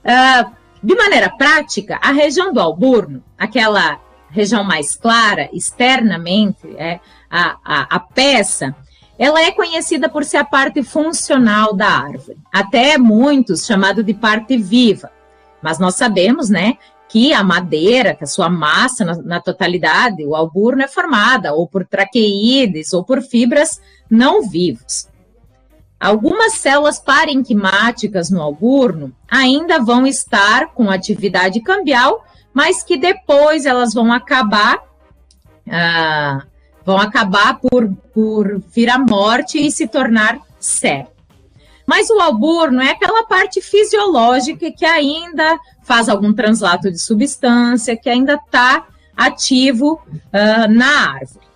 uh, 0.03 0.51
de 0.81 0.95
maneira 0.95 1.29
prática, 1.29 1.99
a 2.01 2.11
região 2.11 2.51
do 2.51 2.59
alburno, 2.59 3.23
aquela 3.37 3.99
região 4.29 4.63
mais 4.63 4.95
clara, 4.95 5.49
externamente, 5.53 6.67
é, 6.77 6.99
a, 7.29 7.57
a, 7.63 7.95
a 7.95 7.99
peça, 7.99 8.75
ela 9.19 9.41
é 9.41 9.51
conhecida 9.51 10.09
por 10.09 10.23
ser 10.23 10.37
a 10.37 10.45
parte 10.45 10.81
funcional 10.81 11.75
da 11.75 11.87
árvore. 11.87 12.39
Até 12.51 12.97
muitos 12.97 13.65
chamado 13.65 14.03
de 14.03 14.13
parte 14.13 14.57
viva. 14.57 15.11
Mas 15.61 15.77
nós 15.77 15.95
sabemos, 15.95 16.49
né, 16.49 16.77
que 17.07 17.33
a 17.33 17.43
madeira, 17.43 18.15
que 18.15 18.23
a 18.23 18.27
sua 18.27 18.49
massa 18.49 19.05
na, 19.05 19.15
na, 19.17 19.39
totalidade, 19.39 20.25
o 20.25 20.35
alburno 20.35 20.81
é 20.81 20.87
formada 20.87 21.53
ou 21.53 21.67
por 21.67 21.85
traqueídes 21.85 22.93
ou 22.93 23.03
por 23.03 23.21
fibras 23.21 23.79
não 24.09 24.49
vivos. 24.49 25.07
Algumas 26.01 26.53
células 26.53 26.97
parenquimáticas 26.97 28.31
no 28.31 28.41
alburno 28.41 29.15
ainda 29.29 29.77
vão 29.77 30.07
estar 30.07 30.69
com 30.73 30.89
atividade 30.89 31.61
cambial, 31.61 32.25
mas 32.51 32.81
que 32.81 32.97
depois 32.97 33.67
elas 33.67 33.93
vão 33.93 34.11
acabar 34.11 34.79
ah, 35.69 36.41
vão 36.83 36.97
acabar 36.97 37.59
por, 37.59 37.87
por 38.13 38.61
vir 38.73 38.89
à 38.89 38.97
morte 38.97 39.59
e 39.59 39.71
se 39.71 39.87
tornar 39.87 40.39
cérebro. 40.59 41.11
Mas 41.85 42.09
o 42.09 42.19
alburno 42.19 42.81
é 42.81 42.91
aquela 42.91 43.23
parte 43.25 43.61
fisiológica 43.61 44.71
que 44.71 44.85
ainda 44.85 45.59
faz 45.83 46.09
algum 46.09 46.33
translato 46.33 46.89
de 46.89 46.99
substância, 46.99 47.95
que 47.95 48.09
ainda 48.09 48.35
está 48.35 48.87
ativo 49.15 50.01
uh, 50.09 50.71
na 50.71 51.11
árvore. 51.13 51.50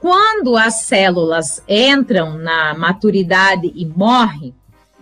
Quando 0.00 0.56
as 0.56 0.82
células 0.82 1.62
entram 1.68 2.38
na 2.38 2.74
maturidade 2.74 3.72
e 3.74 3.84
morrem, 3.84 4.54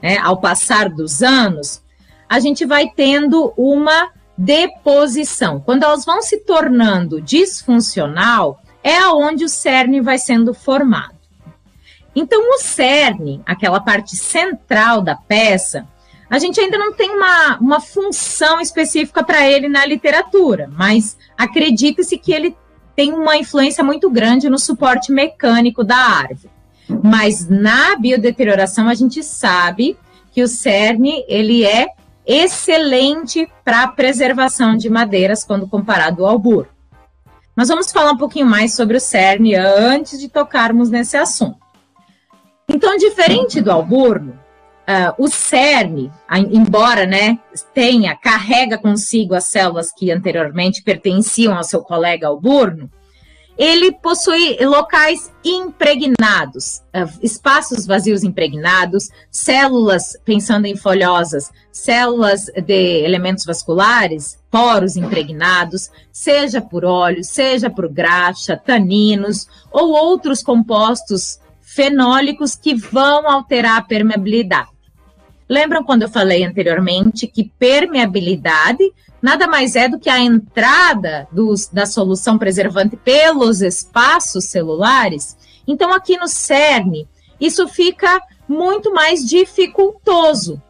né, 0.02 0.18
ao 0.18 0.38
passar 0.38 0.88
dos 0.88 1.22
anos, 1.22 1.82
a 2.28 2.40
gente 2.40 2.64
vai 2.64 2.88
tendo 2.88 3.52
uma 3.56 4.10
deposição. 4.36 5.60
Quando 5.60 5.84
elas 5.84 6.04
vão 6.04 6.22
se 6.22 6.38
tornando 6.38 7.20
disfuncional, 7.20 8.60
é 8.82 8.96
aonde 8.98 9.44
o 9.44 9.48
cerne 9.48 10.00
vai 10.00 10.18
sendo 10.18 10.54
formado. 10.54 11.16
Então, 12.14 12.40
o 12.50 12.58
cerne, 12.58 13.42
aquela 13.44 13.80
parte 13.80 14.16
central 14.16 15.02
da 15.02 15.14
peça, 15.14 15.86
a 16.30 16.38
gente 16.38 16.58
ainda 16.58 16.78
não 16.78 16.92
tem 16.92 17.10
uma, 17.10 17.58
uma 17.58 17.80
função 17.80 18.60
específica 18.60 19.22
para 19.22 19.46
ele 19.48 19.68
na 19.68 19.84
literatura, 19.84 20.68
mas 20.72 21.16
acredita-se 21.36 22.16
que 22.18 22.32
ele 22.32 22.56
tem 22.96 23.12
uma 23.12 23.36
influência 23.36 23.84
muito 23.84 24.10
grande 24.10 24.48
no 24.48 24.58
suporte 24.58 25.12
mecânico 25.12 25.84
da 25.84 25.96
árvore. 25.96 26.50
Mas 27.02 27.46
na 27.48 27.94
biodeterioração 27.96 28.88
a 28.88 28.94
gente 28.94 29.22
sabe 29.22 29.98
que 30.32 30.42
o 30.42 30.48
cerne 30.48 31.24
ele 31.28 31.64
é 31.64 31.88
excelente 32.26 33.48
para 33.62 33.82
a 33.82 33.88
preservação 33.88 34.76
de 34.76 34.88
madeiras 34.88 35.44
quando 35.44 35.68
comparado 35.68 36.24
ao 36.24 36.38
burro. 36.38 36.66
Nós 37.54 37.68
vamos 37.68 37.92
falar 37.92 38.12
um 38.12 38.18
pouquinho 38.18 38.46
mais 38.46 38.74
sobre 38.74 38.96
o 38.96 39.00
cerne 39.00 39.54
antes 39.54 40.18
de 40.18 40.28
tocarmos 40.28 40.90
nesse 40.90 41.16
assunto. 41.16 41.58
Então, 42.68 42.96
diferente 42.96 43.60
do 43.60 43.70
alburno, 43.70 44.38
uh, 44.86 45.22
o 45.22 45.28
cerne, 45.28 46.10
embora 46.50 47.06
né, 47.06 47.38
tenha, 47.74 48.16
carrega 48.16 48.78
consigo 48.78 49.34
as 49.34 49.44
células 49.44 49.92
que 49.92 50.10
anteriormente 50.10 50.82
pertenciam 50.82 51.56
ao 51.56 51.64
seu 51.64 51.82
colega 51.82 52.28
alburno, 52.28 52.90
ele 53.58 53.90
possui 53.90 54.58
locais 54.66 55.32
impregnados, 55.42 56.82
uh, 56.94 57.10
espaços 57.22 57.86
vazios 57.86 58.22
impregnados, 58.22 59.08
células, 59.30 60.16
pensando 60.24 60.66
em 60.66 60.76
folhosas, 60.76 61.50
células 61.72 62.46
de 62.46 63.02
elementos 63.02 63.46
vasculares, 63.46 64.38
poros 64.50 64.96
impregnados, 64.96 65.90
seja 66.12 66.60
por 66.60 66.84
óleo, 66.84 67.24
seja 67.24 67.70
por 67.70 67.88
graxa, 67.88 68.56
taninos 68.62 69.48
ou 69.72 69.90
outros 69.90 70.42
compostos 70.42 71.40
fenólicos 71.62 72.54
que 72.54 72.74
vão 72.74 73.28
alterar 73.28 73.78
a 73.78 73.82
permeabilidade. 73.82 74.75
Lembram 75.48 75.84
quando 75.84 76.02
eu 76.02 76.08
falei 76.08 76.44
anteriormente 76.44 77.26
que 77.26 77.44
permeabilidade 77.58 78.92
nada 79.22 79.46
mais 79.46 79.76
é 79.76 79.88
do 79.88 79.98
que 79.98 80.10
a 80.10 80.18
entrada 80.18 81.26
dos, 81.30 81.68
da 81.68 81.86
solução 81.86 82.36
preservante 82.36 82.96
pelos 82.96 83.60
espaços 83.60 84.46
celulares? 84.46 85.36
Então, 85.66 85.92
aqui 85.92 86.16
no 86.16 86.28
CERN, 86.28 87.06
isso 87.40 87.66
fica 87.68 88.20
muito 88.48 88.92
mais 88.92 89.24
dificultoso. 89.24 90.60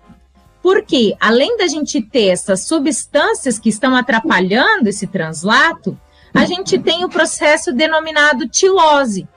Porque, 0.62 1.16
além 1.20 1.56
da 1.56 1.66
gente 1.66 2.02
ter 2.02 2.28
essas 2.28 2.62
substâncias 2.62 3.58
que 3.58 3.68
estão 3.68 3.94
atrapalhando 3.94 4.88
esse 4.88 5.06
translato, 5.06 5.98
a 6.34 6.44
gente 6.44 6.78
tem 6.78 7.04
o 7.04 7.08
processo 7.08 7.72
denominado 7.72 8.48
tilose, 8.48 9.28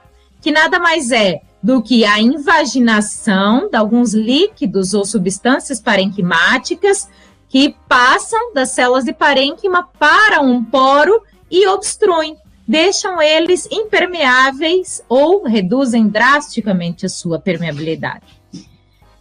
que 0.41 0.51
nada 0.51 0.79
mais 0.79 1.12
é 1.12 1.41
do 1.62 1.82
que 1.82 2.06
a 2.06 2.20
invaginação 2.20 3.70
de 3.70 3.75
alguns 3.75 4.13
líquidos 4.13 4.94
ou 4.94 5.06
substâncias 5.06 5.82
parenquimáticas 5.82 7.10
que 7.50 7.75
passam 7.88 8.54
das 8.54 8.70
células 8.70 9.04
de 9.04 9.13
parênquima 9.13 9.88
para 9.98 10.39
um 10.39 10.63
poro 10.63 11.24
e 11.51 11.68
obstruem, 11.68 12.38
deixam 12.68 13.22
eles 13.22 13.68
impermeáveis 13.72 15.04
ou 15.10 15.44
reduzem 15.44 16.08
drasticamente 16.08 17.06
a 17.06 17.10
sua 17.10 17.39
permeabilidade. 17.39 18.39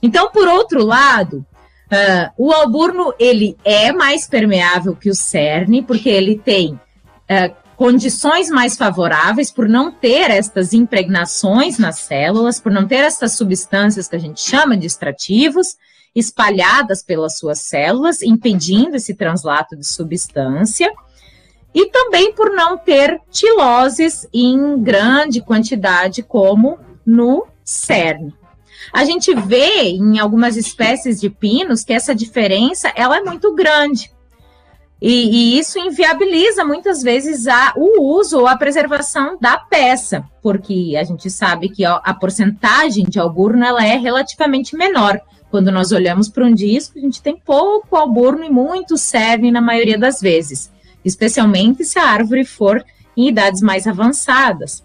Então, 0.03 0.31
por 0.31 0.47
outro 0.47 0.85
lado, 0.85 1.39
uh, 1.91 2.31
o 2.37 2.53
alburno 2.53 3.13
ele 3.19 3.57
é 3.65 3.93
mais 3.93 4.29
permeável 4.29 4.95
que 4.95 5.11
o 5.11 5.15
cerne, 5.15 5.83
porque 5.83 6.09
ele 6.09 6.39
tem 6.39 6.75
uh, 6.75 7.68
condições 7.79 8.51
mais 8.51 8.77
favoráveis 8.77 9.53
por 9.53 9.69
não 9.69 9.93
ter 9.93 10.33
estas 10.33 10.73
impregnações 10.73 11.79
nas 11.79 12.01
células, 12.01 12.59
por 12.59 12.73
não 12.73 12.89
ter 12.89 13.05
essas 13.05 13.37
substâncias 13.37 14.09
que 14.09 14.17
a 14.17 14.19
gente 14.19 14.41
chama 14.41 14.77
de 14.77 14.85
extrativos 14.85 15.77
espalhadas 16.13 17.05
pelas 17.05 17.39
suas 17.39 17.61
células, 17.61 18.21
impedindo 18.21 18.97
esse 18.97 19.15
translato 19.15 19.77
de 19.77 19.87
substância 19.87 20.93
e 21.73 21.87
também 21.87 22.35
por 22.35 22.51
não 22.51 22.77
ter 22.77 23.21
tiloses 23.31 24.27
em 24.35 24.83
grande 24.83 25.41
quantidade, 25.41 26.25
como 26.25 26.81
no 27.07 27.47
cerne. 27.65 28.35
A 28.93 29.05
gente 29.05 29.33
vê 29.33 29.83
em 29.91 30.19
algumas 30.19 30.57
espécies 30.57 31.21
de 31.21 31.31
pinos 31.31 31.85
que 31.85 31.93
essa 31.93 32.13
diferença 32.13 32.93
ela 32.97 33.19
é 33.19 33.21
muito 33.23 33.55
grande. 33.55 34.11
E, 35.01 35.55
e, 35.55 35.59
isso 35.59 35.79
inviabiliza 35.79 36.65
muitas 36.65 37.03
vezes 37.03 37.47
a, 37.47 37.73
o 37.77 38.03
uso 38.19 38.41
ou 38.41 38.47
a 38.49 38.57
preservação 38.57 39.39
da 39.41 39.57
peça, 39.57 40.25
porque 40.43 40.97
a 40.99 41.05
gente 41.05 41.31
sabe 41.31 41.69
que 41.69 41.85
a, 41.85 41.95
a 41.97 42.13
porcentagem 42.13 43.05
de 43.05 43.19
alburno 43.19 43.65
ela 43.65 43.85
é 43.85 43.97
relativamente 43.97 44.77
menor. 44.77 45.21
Quando 45.51 45.71
nós 45.71 45.93
olhamos 45.93 46.29
para 46.29 46.45
um 46.45 46.53
disco, 46.53 46.99
a 46.99 47.01
gente 47.01 47.23
tem 47.23 47.37
pouco 47.37 47.97
alburno 47.97 48.45
e 48.45 48.51
muito 48.51 48.97
cerne 48.99 49.53
na 49.53 49.61
maioria 49.61 49.97
das 49.97 50.21
vezes 50.21 50.71
especialmente 51.05 51.85
se 51.85 51.99
a 51.99 52.05
árvore 52.05 52.45
for 52.45 52.85
em 53.17 53.29
idades 53.29 53.63
mais 53.63 53.87
avançadas. 53.87 54.85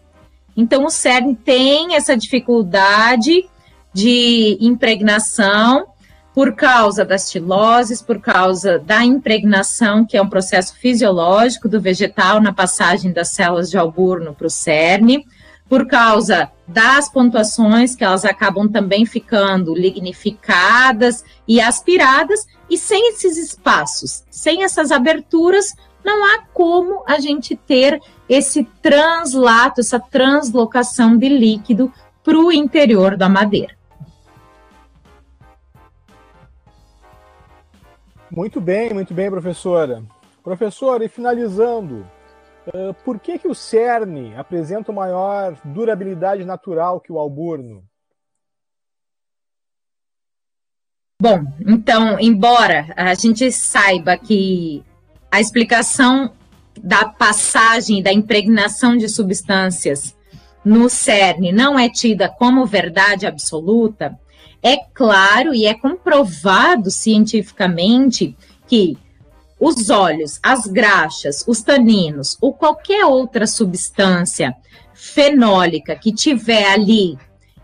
Então, 0.56 0.86
o 0.86 0.90
cerne 0.90 1.36
tem 1.36 1.96
essa 1.96 2.16
dificuldade 2.16 3.46
de 3.94 4.58
impregnação 4.60 5.86
por 6.34 6.56
causa 6.56 7.06
das 7.06 7.30
tiloses, 7.30 8.02
por 8.02 8.20
causa 8.20 8.80
da 8.80 9.04
impregnação, 9.04 10.04
que 10.04 10.18
é 10.18 10.22
um 10.22 10.30
processo 10.30 10.76
fisiológico 10.76 11.70
do 11.70 11.80
vegetal 11.80 12.42
na 12.42 12.52
passagem 12.52 13.12
das 13.12 13.30
células 13.30 13.70
de 13.70 13.78
alburno 13.78 14.34
para 14.34 14.48
o 14.48 14.50
cerne, 14.50 15.26
por 15.70 15.88
causa 15.88 16.52
das 16.68 17.08
pontuações, 17.10 17.96
que 17.96 18.04
elas 18.04 18.26
acabam 18.26 18.68
também 18.68 19.06
ficando 19.06 19.76
lignificadas 19.76 21.24
e 21.48 21.62
aspiradas, 21.62 22.48
e 22.70 22.78
sem 22.78 23.10
esses 23.10 23.38
espaços, 23.38 24.24
sem 24.30 24.64
essas 24.64 24.92
aberturas, 24.92 25.74
não 26.04 26.26
há 26.26 26.44
como 26.54 27.04
a 27.08 27.20
gente 27.20 27.56
ter 27.56 28.00
esse 28.28 28.64
translato, 28.82 29.82
essa 29.82 30.00
translocação 30.00 31.16
de 31.16 31.30
líquido 31.30 31.92
para 32.24 32.38
o 32.38 32.52
interior 32.52 33.16
da 33.16 33.30
madeira. 33.30 33.76
Muito 38.36 38.60
bem, 38.60 38.92
muito 38.92 39.14
bem, 39.14 39.30
professora. 39.30 40.04
Professora, 40.44 41.06
e 41.06 41.08
finalizando, 41.08 42.04
uh, 42.68 42.92
por 43.06 43.20
que, 43.20 43.38
que 43.38 43.48
o 43.48 43.54
cerne 43.54 44.34
apresenta 44.36 44.92
maior 44.92 45.56
durabilidade 45.64 46.44
natural 46.44 47.00
que 47.00 47.12
o 47.12 47.20
alburno? 47.20 47.84
Bom, 51.22 51.44
então, 51.60 52.20
embora 52.20 52.88
a 52.98 53.14
gente 53.14 53.52
saiba 53.52 54.18
que 54.18 54.84
a 55.32 55.40
explicação 55.40 56.34
da 56.82 57.08
passagem, 57.08 58.02
da 58.02 58.12
impregnação 58.12 58.98
de 58.98 59.08
substâncias 59.08 60.18
no 60.66 60.90
cerne 60.90 61.52
não 61.52 61.78
é 61.78 61.88
tida 61.88 62.28
como 62.28 62.66
verdade 62.66 63.28
absoluta, 63.28 64.20
é 64.64 64.78
claro 64.78 65.54
e 65.54 65.66
é 65.66 65.74
comprovado 65.74 66.90
cientificamente 66.90 68.36
que 68.66 68.98
os 69.60 69.90
óleos, 69.90 70.40
as 70.42 70.66
graxas, 70.66 71.44
os 71.46 71.62
taninos 71.62 72.38
ou 72.42 72.54
qualquer 72.54 73.06
outra 73.06 73.46
substância 73.46 74.56
fenólica 74.94 75.96
que 75.96 76.14
tiver 76.14 76.72
ali 76.72 77.18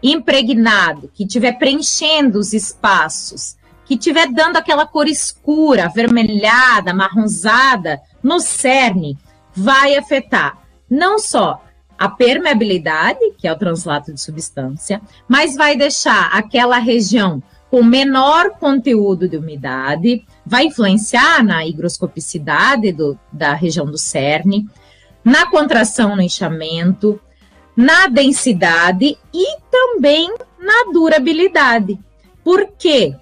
impregnado, 0.03 1.09
que 1.13 1.25
tiver 1.25 1.53
preenchendo 1.53 2.37
os 2.37 2.53
espaços 2.53 3.57
que 3.85 3.95
estiver 3.95 4.31
dando 4.31 4.57
aquela 4.57 4.85
cor 4.85 5.07
escura, 5.07 5.85
avermelhada, 5.85 6.93
marronzada 6.93 7.99
no 8.21 8.39
cerne, 8.39 9.17
vai 9.53 9.97
afetar 9.97 10.59
não 10.89 11.17
só 11.17 11.63
a 11.99 12.09
permeabilidade, 12.09 13.19
que 13.37 13.47
é 13.47 13.51
o 13.51 13.57
translato 13.57 14.13
de 14.13 14.21
substância, 14.21 15.01
mas 15.27 15.55
vai 15.55 15.75
deixar 15.75 16.29
aquela 16.33 16.79
região 16.79 17.43
com 17.69 17.83
menor 17.83 18.51
conteúdo 18.51 19.27
de 19.27 19.37
umidade, 19.37 20.25
vai 20.45 20.65
influenciar 20.65 21.43
na 21.43 21.65
higroscopicidade 21.65 22.91
do, 22.91 23.19
da 23.31 23.53
região 23.53 23.85
do 23.85 23.97
cerne, 23.97 24.67
na 25.23 25.45
contração 25.51 26.15
no 26.15 26.21
inchamento, 26.21 27.19
na 27.75 28.07
densidade 28.07 29.17
e 29.33 29.57
também 29.69 30.33
na 30.57 30.91
durabilidade. 30.91 31.99
Por 32.43 32.71
quê? 32.79 33.15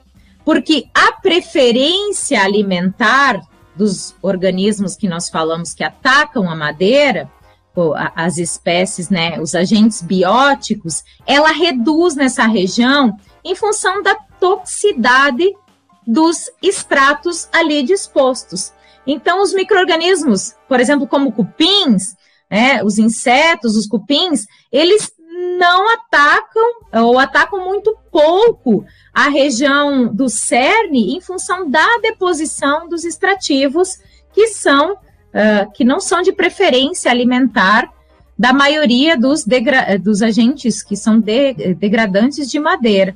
porque 0.48 0.88
a 0.94 1.12
preferência 1.12 2.42
alimentar 2.42 3.42
dos 3.76 4.16
organismos 4.22 4.96
que 4.96 5.06
nós 5.06 5.30
falamos 5.30 5.74
que 5.74 5.84
atacam 5.84 6.50
a 6.50 6.56
madeira, 6.56 7.30
as 8.16 8.38
espécies, 8.38 9.10
né, 9.10 9.40
os 9.40 9.54
agentes 9.56 10.02
bióticos, 10.02 11.04
ela 11.26 11.52
reduz 11.52 12.16
nessa 12.16 12.46
região 12.46 13.16
em 13.44 13.56
função 13.56 14.02
da 14.02 14.16
toxicidade 14.40 15.56
dos 16.06 16.50
extratos 16.62 17.48
ali 17.52 17.84
dispostos. 17.84 18.74
Então, 19.06 19.42
os 19.42 19.54
micro-organismos, 19.54 20.56
por 20.68 20.80
exemplo, 20.80 21.08
como 21.08 21.32
cupins, 21.32 22.16
né, 22.50 22.84
os 22.84 22.98
insetos, 22.98 23.76
os 23.76 23.88
cupins, 23.88 24.46
eles 24.72 25.12
não 25.58 25.90
atacam 25.94 26.64
ou 26.94 27.20
atacam 27.20 27.64
muito 27.64 27.96
pouco 28.12 28.86
a 29.14 29.30
região 29.30 30.14
do 30.14 30.30
cerne 30.30 31.16
em 31.16 31.22
função 31.22 31.70
da 31.70 31.86
deposição 32.02 32.88
dos 32.90 33.04
extrativos 33.04 34.00
que 34.34 34.48
são 34.48 34.98
que 35.74 35.84
não 35.84 36.00
são 36.00 36.22
de 36.22 36.32
preferência 36.32 37.12
alimentar 37.12 37.90
da 38.38 38.54
maioria 38.54 39.18
dos, 39.18 39.46
dos 40.02 40.22
agentes 40.22 40.84
que 40.84 40.96
são 40.96 41.20
de 41.20 41.54
degradantes 41.76 42.50
de 42.50 42.60
madeira. 42.60 43.16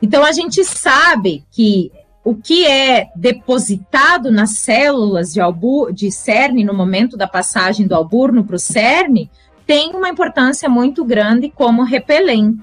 Então 0.00 0.24
a 0.24 0.32
gente 0.32 0.64
sabe 0.64 1.44
que 1.50 1.92
o 2.24 2.34
que 2.34 2.66
é 2.66 3.08
depositado 3.14 4.30
nas 4.30 4.58
células 4.58 5.32
de, 5.32 5.40
albu 5.40 5.92
de 5.92 6.10
cerne 6.10 6.64
no 6.64 6.72
momento 6.72 7.16
da 7.16 7.28
passagem 7.28 7.86
do 7.86 7.94
alburno 7.94 8.44
para 8.44 8.56
o 8.56 8.58
cerne 8.58 9.30
tem 9.66 9.90
uma 9.94 10.08
importância 10.08 10.68
muito 10.68 11.04
grande 11.04 11.50
como 11.50 11.82
repelente. 11.84 12.62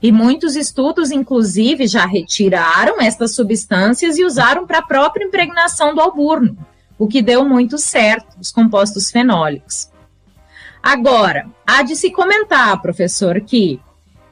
E 0.00 0.12
muitos 0.12 0.56
estudos, 0.56 1.10
inclusive, 1.10 1.86
já 1.86 2.06
retiraram 2.06 3.00
estas 3.00 3.34
substâncias 3.34 4.16
e 4.16 4.24
usaram 4.24 4.66
para 4.66 4.78
a 4.78 4.86
própria 4.86 5.24
impregnação 5.24 5.94
do 5.94 6.00
alburno, 6.00 6.56
o 6.98 7.06
que 7.06 7.22
deu 7.22 7.48
muito 7.48 7.78
certo, 7.78 8.36
os 8.40 8.50
compostos 8.50 9.10
fenólicos. 9.10 9.88
Agora, 10.82 11.46
há 11.66 11.82
de 11.82 11.94
se 11.96 12.10
comentar, 12.10 12.80
professor, 12.80 13.40
que, 13.40 13.80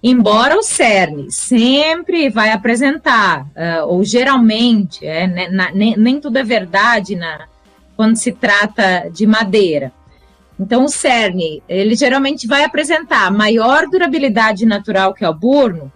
embora 0.03 0.57
o 0.57 0.63
CERN 0.63 1.31
sempre 1.31 2.29
vai 2.29 2.51
apresentar, 2.51 3.43
uh, 3.43 3.87
ou 3.87 4.03
geralmente, 4.05 5.05
é, 5.07 5.27
né, 5.27 5.49
na, 5.49 5.71
nem, 5.73 5.97
nem, 5.97 6.21
tudo 6.21 6.39
é 6.39 6.43
verdade 6.43 7.15
na, 7.15 7.47
quando 7.97 8.17
se 8.17 8.33
trata 8.33 9.09
de 9.11 9.27
madeira, 9.27 9.93
então, 10.59 10.85
o 10.85 10.89
cerne, 10.89 11.63
ele 11.69 11.95
geralmente 11.95 12.47
vai 12.47 12.65
apresentar 12.65 13.31
maior 13.31 13.87
durabilidade 13.89 14.65
natural 14.65 15.13
que 15.13 15.25
alburno. 15.25 15.93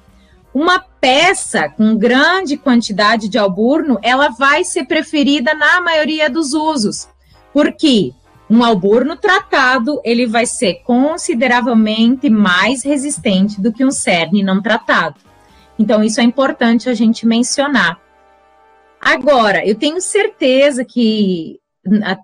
Uma 0.52 0.80
peça 0.80 1.68
com 1.68 1.96
grande 1.96 2.56
quantidade 2.56 3.28
de 3.28 3.38
alburno, 3.38 3.98
ela 4.02 4.28
vai 4.30 4.64
ser 4.64 4.84
preferida 4.84 5.54
na 5.54 5.80
maioria 5.80 6.28
dos 6.28 6.52
usos. 6.52 7.08
Porque 7.52 8.12
um 8.48 8.64
alburno 8.64 9.16
tratado, 9.16 10.00
ele 10.04 10.26
vai 10.26 10.44
ser 10.44 10.82
consideravelmente 10.82 12.28
mais 12.28 12.82
resistente 12.82 13.60
do 13.60 13.72
que 13.72 13.84
um 13.84 13.92
cerne 13.92 14.42
não 14.42 14.60
tratado. 14.60 15.16
Então, 15.78 16.02
isso 16.02 16.20
é 16.20 16.24
importante 16.24 16.88
a 16.88 16.94
gente 16.94 17.24
mencionar. 17.24 18.00
Agora, 19.00 19.64
eu 19.64 19.76
tenho 19.76 20.00
certeza 20.00 20.84
que 20.84 21.60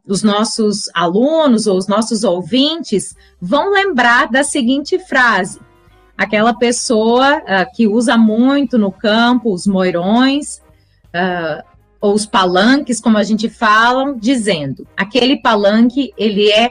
os 0.06 0.22
nossos 0.22 0.90
alunos 0.92 1.66
ou 1.66 1.78
os 1.78 1.86
nossos 1.86 2.24
ouvintes 2.24 3.14
vão 3.40 3.70
lembrar 3.70 4.28
da 4.28 4.44
seguinte 4.44 4.98
frase: 4.98 5.60
aquela 6.16 6.54
pessoa 6.54 7.38
uh, 7.38 7.76
que 7.76 7.86
usa 7.86 8.16
muito 8.16 8.78
no 8.78 8.90
campo 8.90 9.52
os 9.52 9.66
moirões 9.66 10.58
uh, 11.14 11.62
ou 12.00 12.14
os 12.14 12.26
palanques, 12.26 13.00
como 13.00 13.18
a 13.18 13.22
gente 13.22 13.48
fala, 13.48 14.14
dizendo 14.16 14.86
aquele 14.96 15.36
palanque 15.36 16.12
ele 16.16 16.50
é 16.50 16.70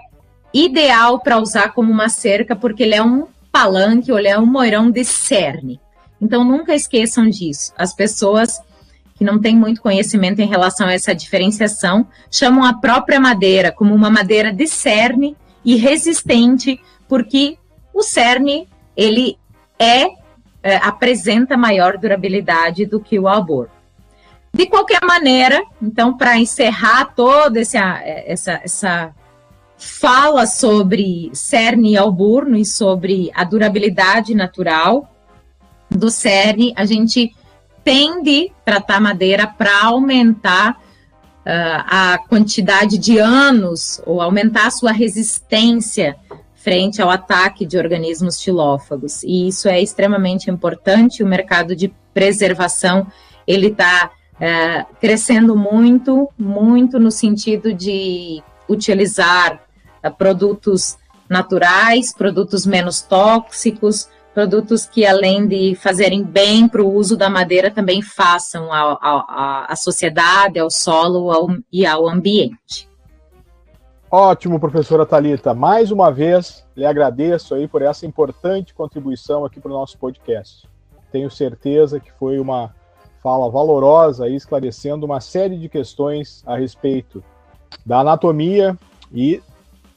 ideal 0.53 1.19
para 1.19 1.39
usar 1.39 1.73
como 1.73 1.91
uma 1.91 2.10
cerca 2.10 2.55
porque 2.55 2.84
ele 2.84 2.95
é 2.95 3.03
um 3.03 3.27
palanque 3.51 4.12
ou 4.12 4.17
ele 4.17 4.27
é 4.27 4.39
um 4.39 4.45
moirão 4.45 4.89
de 4.89 5.03
cerne. 5.03 5.79
Então 6.21 6.43
nunca 6.43 6.73
esqueçam 6.73 7.29
disso. 7.29 7.73
As 7.77 7.93
pessoas 7.93 8.60
que 9.15 9.23
não 9.23 9.39
têm 9.39 9.55
muito 9.55 9.81
conhecimento 9.81 10.39
em 10.39 10.47
relação 10.47 10.88
a 10.88 10.93
essa 10.93 11.15
diferenciação 11.15 12.08
chamam 12.29 12.63
a 12.63 12.73
própria 12.73 13.19
madeira 13.19 13.71
como 13.71 13.93
uma 13.93 14.10
madeira 14.10 14.51
de 14.51 14.67
cerne 14.67 15.36
e 15.63 15.75
resistente, 15.75 16.79
porque 17.08 17.58
o 17.93 18.03
cerne 18.03 18.67
ele 18.95 19.38
é, 19.77 20.08
é 20.63 20.77
apresenta 20.77 21.58
maior 21.58 21.97
durabilidade 21.97 22.86
do 22.86 22.99
que 22.99 23.19
o 23.19 23.27
albor. 23.27 23.69
De 24.53 24.65
qualquer 24.67 25.03
maneira, 25.03 25.62
então, 25.81 26.15
para 26.15 26.38
encerrar 26.38 27.13
toda 27.13 27.60
essa, 27.60 27.99
essa, 28.03 28.62
essa 28.63 29.13
fala 29.77 30.47
sobre 30.47 31.29
cerne 31.34 31.91
e 31.91 31.97
alburno 31.97 32.55
e 32.55 32.65
sobre 32.65 33.29
a 33.36 33.43
durabilidade 33.43 34.34
natural 34.34 35.13
do 35.89 36.10
cerne, 36.10 36.73
a 36.77 36.86
gente 36.86 37.36
tende 37.84 38.51
a 38.62 38.71
tratar 38.71 39.01
madeira 39.01 39.45
para 39.45 39.84
aumentar 39.84 40.77
uh, 41.45 41.84
a 41.86 42.19
quantidade 42.29 42.97
de 42.97 43.17
anos 43.17 44.01
ou 44.05 44.21
aumentar 44.21 44.67
a 44.67 44.71
sua 44.71 44.91
resistência 44.91 46.15
frente 46.65 46.99
ao 46.99 47.12
ataque 47.12 47.63
de 47.63 47.78
organismos 47.78 48.41
xilófagos. 48.41 49.21
E 49.21 49.47
isso 49.47 49.69
é 49.69 49.80
extremamente 49.80 50.49
importante. 50.49 51.21
O 51.21 51.28
mercado 51.28 51.75
de 51.75 51.93
preservação 52.12 53.06
ele 53.45 53.67
está 53.67 54.10
é, 54.39 54.84
crescendo 54.99 55.56
muito, 55.56 56.28
muito 56.36 56.99
no 56.99 57.12
sentido 57.12 57.71
de 57.71 58.41
utilizar 58.67 59.62
é, 60.01 60.10
produtos 60.10 60.97
naturais, 61.30 62.12
produtos 62.12 62.65
menos 62.65 62.99
tóxicos, 62.99 64.10
produtos 64.34 64.88
que, 64.88 65.06
além 65.06 65.47
de 65.47 65.75
fazerem 65.75 66.23
bem 66.23 66.67
para 66.67 66.82
o 66.82 66.91
uso 66.91 67.15
da 67.15 67.30
madeira, 67.30 67.69
também 67.69 68.01
façam 68.01 68.69
à 68.73 69.73
sociedade, 69.78 70.58
ao 70.58 70.71
solo 70.71 71.32
ao, 71.32 71.47
e 71.71 71.86
ao 71.86 72.10
ambiente. 72.10 72.89
Ótimo, 74.17 74.62
professora 74.62 75.06
Talita. 75.06 75.54
Mais 75.54 75.91
uma 75.91 76.10
vez, 76.10 76.65
lhe 76.73 76.86
agradeço 76.86 77.54
aí 77.54 77.67
por 77.67 77.82
essa 77.82 78.06
importante 78.06 78.73
contribuição 78.73 79.43
aqui 79.43 79.60
para 79.60 79.69
o 79.69 79.73
nosso 79.73 79.97
podcast. 79.97 80.69
Tenho 81.12 81.30
certeza 81.30 81.99
que 81.99 82.13
foi 82.13 82.39
uma 82.39 82.73
fala 83.21 83.51
valorosa 83.51 84.23
aí, 84.23 84.34
esclarecendo 84.34 85.06
uma 85.06 85.19
série 85.19 85.58
de 85.58 85.67
questões 85.67 86.41
a 86.47 86.56
respeito 86.56 87.21
da 87.86 87.99
anatomia 87.99 88.78
e 89.13 89.43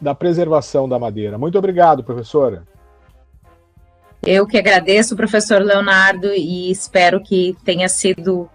da 0.00 0.16
preservação 0.16 0.88
da 0.88 0.98
madeira. 0.98 1.38
Muito 1.38 1.56
obrigado, 1.56 2.02
professora. 2.02 2.64
Eu 4.26 4.48
que 4.48 4.58
agradeço, 4.58 5.14
professor 5.14 5.62
Leonardo, 5.62 6.34
e 6.34 6.72
espero 6.72 7.22
que 7.22 7.56
tenha 7.64 7.88
sido 7.88 8.50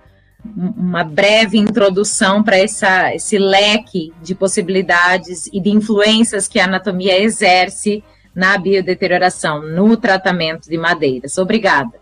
uma 0.46 1.04
breve 1.04 1.58
introdução 1.58 2.44
para 2.44 2.60
esse 2.60 3.38
leque 3.38 4.14
de 4.22 4.36
possibilidades 4.36 5.48
e 5.48 5.60
de 5.60 5.70
influências 5.70 6.48
que 6.48 6.60
a 6.60 6.66
anatomia 6.66 7.20
exerce 7.22 8.04
na 8.36 8.58
biodeterioração, 8.58 9.62
no 9.62 9.96
tratamento 9.96 10.70
de 10.70 10.78
madeiras. 10.78 11.38
Obrigada. 11.38 12.02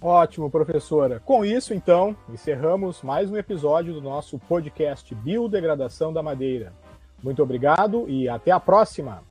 Ótimo, 0.00 0.50
professora. 0.50 1.20
Com 1.24 1.44
isso, 1.44 1.74
então, 1.74 2.16
encerramos 2.32 3.02
mais 3.02 3.30
um 3.30 3.36
episódio 3.36 3.92
do 3.92 4.00
nosso 4.00 4.38
podcast 4.38 5.14
Biodegradação 5.14 6.12
da 6.12 6.22
Madeira. 6.22 6.72
Muito 7.22 7.42
obrigado 7.42 8.08
e 8.08 8.28
até 8.28 8.52
a 8.52 8.60
próxima! 8.60 9.22